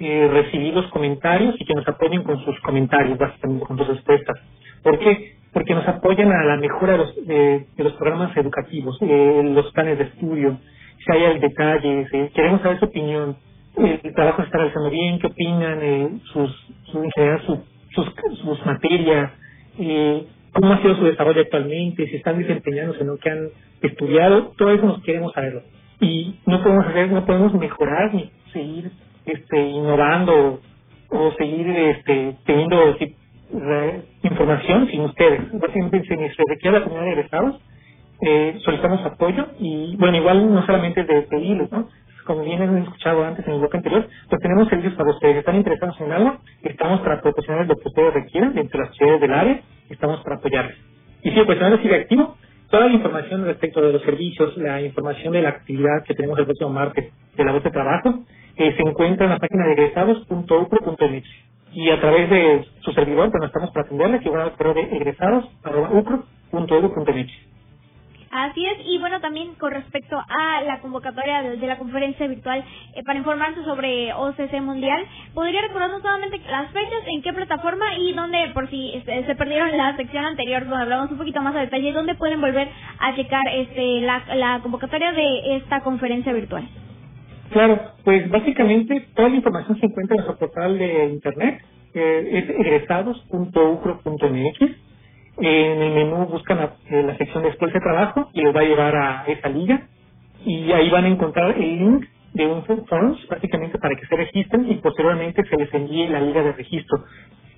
[0.00, 4.36] eh, recibir los comentarios y que nos apoyen con sus comentarios, básicamente con sus respuestas.
[4.82, 5.34] ¿Por qué?
[5.54, 9.98] porque nos apoyan a la mejora de los, de, los programas educativos, eh, los planes
[9.98, 10.58] de estudio,
[11.04, 13.36] si hay detalles, eh, queremos saber su opinión,
[13.76, 16.50] el trabajo está realizando bien, qué opinan, eh, sus,
[16.84, 17.42] su, en general
[17.94, 18.06] sus,
[18.38, 19.32] sus materias,
[19.78, 23.48] eh, cómo ha sido su desarrollo actualmente, si están desempeñándose en lo que han
[23.82, 25.62] estudiado, todo eso nos queremos saberlo.
[26.00, 28.90] Y no podemos hacer, no podemos mejorar ni seguir
[29.26, 30.60] este innovando
[31.08, 32.96] o seguir este teniendo
[34.22, 35.40] información sin ustedes.
[35.52, 37.60] Básicamente se nos requiere la comunidad de egresados,
[38.24, 41.88] eh, solicitamos apoyo y, bueno, igual no solamente de pedirles, ¿no?
[42.26, 45.38] Como bien han escuchado antes en el bloque anterior, pues tenemos servicios para ustedes.
[45.38, 49.20] Están interesados en algo, estamos para proporcionarles lo que ustedes requieran dentro de las ciudades
[49.22, 50.76] del área, estamos para apoyarles.
[51.22, 52.36] Y si el cuestionario sigue activo,
[52.70, 56.46] toda la información respecto de los servicios, la información de la actividad que tenemos el
[56.46, 58.24] próximo martes de la voz de trabajo,
[58.56, 61.28] eh, se encuentra en la página de egresados.upro.mx
[61.72, 64.82] y a través de su servidor, pues estamos para atenderle, que va al correo de
[64.96, 65.46] egresados
[68.34, 73.04] Así es, y bueno, también con respecto a la convocatoria de, la conferencia virtual eh,
[73.04, 78.50] para informarse sobre OCC Mundial, ¿podría recordarnos nuevamente las fechas, en qué plataforma y dónde,
[78.52, 81.92] por si este, se perdieron la sección anterior donde hablamos un poquito más a detalle,
[81.92, 82.68] dónde pueden volver
[82.98, 86.68] a checar este, la, la convocatoria de esta conferencia virtual?
[87.50, 91.62] Claro, pues básicamente toda la información se encuentra en nuestro portal de internet,
[91.94, 94.83] eh, es egresados.ucro.mx.
[95.38, 98.96] En el menú buscan la, eh, sección después de trabajo y les va a llevar
[98.96, 99.88] a esa liga
[100.44, 104.70] y ahí van a encontrar el link de un forms básicamente para que se registren
[104.70, 107.04] y posteriormente se les envíe la liga de registro.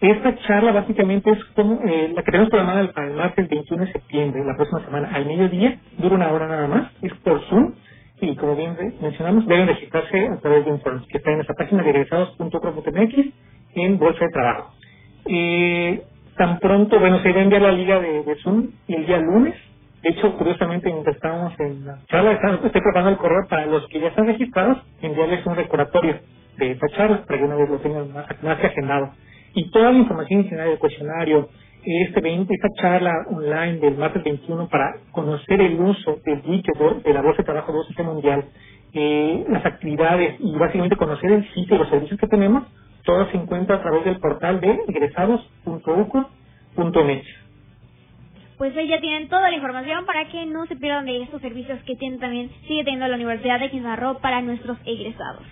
[0.00, 3.92] Esta charla básicamente es como eh, la que tenemos programada para el martes 21 de
[3.92, 7.74] septiembre, la próxima semana, al mediodía, dura una hora nada más, es por Zoom
[8.20, 11.82] y como bien mencionamos, deben registrarse a través de informes que está en nuestra página
[11.82, 13.14] de egresados.com.mx
[13.76, 14.74] en Bolsa de Trabajo.
[15.26, 16.02] Eh,
[16.37, 19.55] tan pronto, bueno, se va a enviar la liga de, Zoom el día lunes.
[20.03, 24.01] De hecho, curiosamente, mientras estábamos en la charla, estoy preparando el correo para los que
[24.01, 26.20] ya están registrados, enviarles un recordatorio
[26.59, 29.11] de esta charla para que una vez lo tengan más, más agendado.
[29.55, 31.49] y toda la información general del cuestionario,
[31.84, 36.72] este 20, esta charla online del martes 21 para conocer el uso del dicho
[37.05, 38.45] de la Bolsa de Trabajo de OCC Mundial,
[38.93, 42.64] eh, las actividades y básicamente conocer el sitio y los servicios que tenemos,
[43.07, 47.22] todo se encuentra a través del portal de egresados.uco.net.
[48.59, 51.82] Pues ahí ya tienen toda la información para que no se pierdan de estos servicios
[51.84, 55.42] que tiene también, sigue teniendo la Universidad de Quintana para nuestros egresados.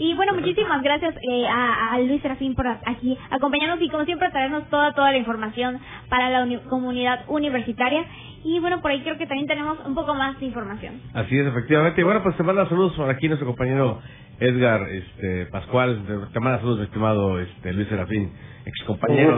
[0.00, 4.70] Y bueno, muchísimas gracias eh, a, Luis Serafín por aquí acompañarnos y como siempre traernos
[4.70, 8.06] toda, toda la información para la comunidad universitaria.
[8.44, 11.00] Y bueno, por ahí creo que también tenemos un poco más de información.
[11.14, 12.00] Así es, efectivamente.
[12.00, 14.00] Y bueno, pues te manda saludos por aquí nuestro compañero
[14.38, 16.04] Edgar este, Pascual.
[16.32, 18.32] Te manda saludos, estimado este, Luis Serafín,
[18.66, 19.36] ex compañero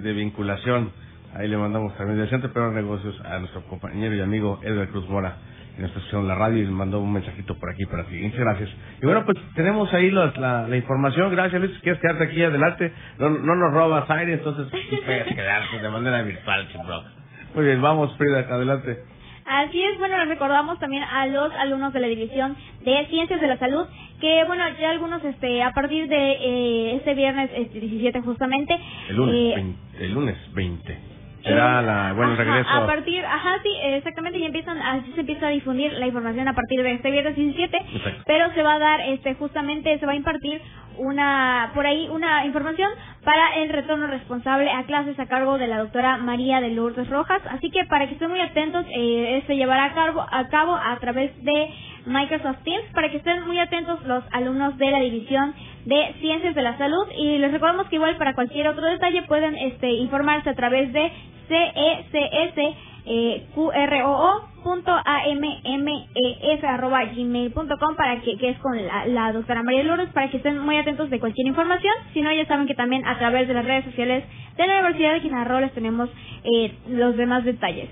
[0.00, 0.90] de, vinculación.
[1.34, 4.88] Ahí le mandamos también del Centro Peruano de Negocios a nuestro compañero y amigo Edgar
[4.88, 5.36] Cruz Mora
[5.80, 8.20] en esta sesión la radio y le mandó un mensajito por aquí para ti.
[8.20, 8.70] Muchas gracias.
[9.00, 11.32] Y bueno, pues tenemos ahí la, la, información.
[11.32, 11.78] Gracias, Luis.
[11.82, 12.92] ¿Quieres quedarte aquí adelante?
[13.18, 17.02] No, no nos robas aire, entonces puedes quedarte de manera virtual, bro.
[17.54, 18.98] Muy bien, vamos, Frida, adelante.
[19.46, 23.48] Así es, bueno, les recordamos también a los alumnos de la División de Ciencias de
[23.48, 23.86] la Salud
[24.20, 28.78] que, bueno, ya algunos, este, a partir de eh, este viernes este, 17 justamente...
[29.08, 31.09] El lunes, eh, el lunes 20
[31.42, 32.68] será la bueno regreso.
[32.70, 36.54] a partir ajá sí exactamente y empiezan así se empieza a difundir la información a
[36.54, 37.78] partir de este viernes 17
[38.26, 40.60] pero se va a dar este justamente se va a impartir
[40.98, 42.90] una por ahí una información
[43.24, 47.42] para el retorno responsable a clases a cargo de la doctora María de Lourdes Rojas.
[47.50, 50.96] Así que para que estén muy atentos eh, se llevará a cabo a cabo a
[51.00, 51.70] través de
[52.06, 55.54] Microsoft Teams para que estén muy atentos los alumnos de la división
[55.84, 57.06] de Ciencias de la Salud.
[57.16, 61.12] Y les recordamos que igual para cualquier otro detalle pueden este informarse a través de
[61.48, 62.76] CECS
[63.06, 63.46] eh,
[67.16, 71.10] gmail.com para que, que es con la, doctora María Lourdes para que estén muy atentos
[71.10, 71.94] de cualquier información.
[72.12, 74.24] Si no ya saben que también a través de las redes sociales
[74.56, 76.08] de la Universidad de Quintana les tenemos
[76.44, 77.88] eh, los demás detalles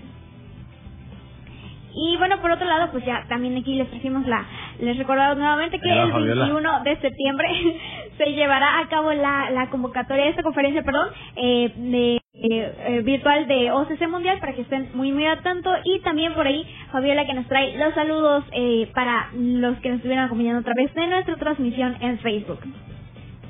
[2.01, 4.47] y bueno, por otro lado, pues ya también aquí les trajimos la,
[4.79, 7.49] les recordamos nuevamente que el 21 de septiembre
[8.19, 13.03] se llevará a cabo la, la convocatoria de esta conferencia, perdón, eh, de eh, eh,
[13.03, 17.27] virtual de OCC Mundial para que estén muy muy atentos y también por ahí Fabiola
[17.27, 21.07] que nos trae los saludos eh, para los que nos estuvieron acompañando a través de
[21.09, 22.61] nuestra transmisión en Facebook.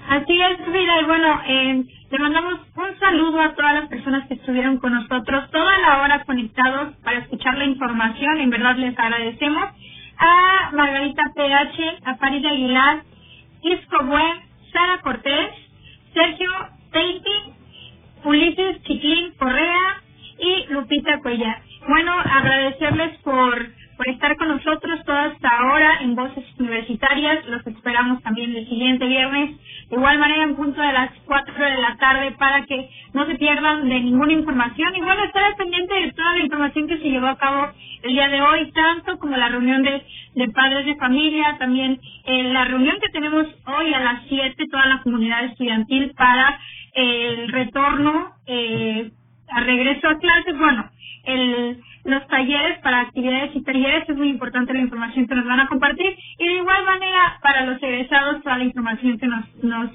[0.08, 4.34] Así es, Frida, y bueno, eh, le mandamos un saludo a todas las personas que
[4.34, 9.64] estuvieron con nosotros toda la hora conectados para escuchar la información, en verdad les agradecemos.
[10.20, 13.02] A Margarita PH, a Farida Aguilar,
[13.62, 14.40] Isco Buen,
[14.72, 15.50] Sara Cortés,
[16.12, 16.50] Sergio
[16.90, 17.54] Teiti,
[18.24, 20.02] Ulises Chiquín Correa
[20.38, 21.62] y Lupita Cuellar.
[21.88, 23.68] Bueno, agradecerles por
[23.98, 27.44] por estar con nosotros toda esta hora en Voces Universitarias.
[27.46, 29.56] Los esperamos también el siguiente viernes,
[29.90, 33.34] de igual manera en punto de las 4 de la tarde para que no se
[33.34, 34.94] pierdan de ninguna información.
[34.94, 37.72] Y bueno, estar pendiente de toda la información que se llevó a cabo
[38.04, 40.04] el día de hoy, tanto como la reunión de,
[40.36, 44.86] de padres de familia, también eh, la reunión que tenemos hoy a las 7, toda
[44.86, 46.60] la comunidad estudiantil para
[46.94, 49.10] el retorno eh,
[49.50, 50.56] a regreso a clases.
[50.56, 50.88] Bueno,
[51.28, 55.60] el los talleres para actividades y talleres, es muy importante la información que nos van
[55.60, 56.16] a compartir.
[56.38, 59.90] Y de igual manera para los egresados toda la información que nos, nos,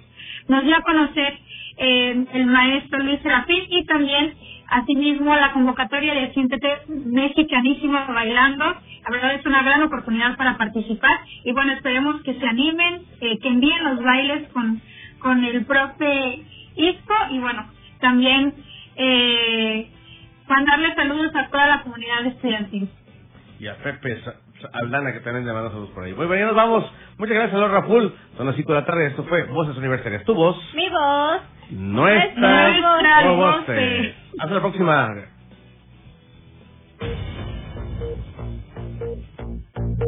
[0.48, 1.40] nos dio a conocer
[1.78, 4.36] eh, el maestro Luis Serafín y también
[4.68, 8.66] asimismo la convocatoria de Siéntete Mexicanísimo Bailando.
[8.66, 11.20] La verdad es una gran oportunidad para participar.
[11.44, 14.82] Y bueno, esperemos que se animen, eh, que envíen los bailes con,
[15.20, 16.44] con el profe
[16.76, 17.16] Isco.
[17.32, 17.66] Y bueno,
[18.00, 18.54] también
[18.96, 19.90] eh,
[20.54, 22.90] mandarle saludos a toda la comunidad estudiantil.
[23.60, 24.22] Y a Pepe
[24.74, 26.14] Aldana, que también le manda saludos por ahí.
[26.14, 26.86] Muy bien, nos vamos.
[27.18, 28.14] Muchas gracias, Lord Raful.
[28.38, 29.08] Son las 5 de la tarde.
[29.08, 30.24] Esto fue Voces Universitarias.
[30.24, 30.58] Tu voz.
[30.76, 31.42] Mi voz.
[31.72, 33.56] Nuestra, Nuestra voz.
[34.40, 35.16] Hasta la próxima.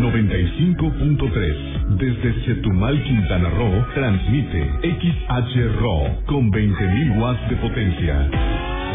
[0.00, 8.30] 95.3 desde Chetumal, Quintana Roo, transmite XHRO con 20.000 watts de potencia.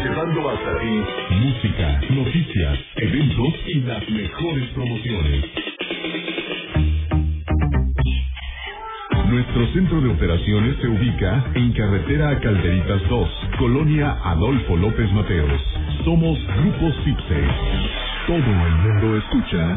[0.02, 5.44] Llevando hasta ti música, noticias, eventos y las mejores promociones.
[9.30, 13.28] Nuestro centro de operaciones se ubica en carretera a Calderitas 2,
[13.58, 15.60] Colonia Adolfo López Mateos.
[16.04, 18.05] Somos Grupo Cipse.
[18.26, 19.76] Todo el mundo escucha.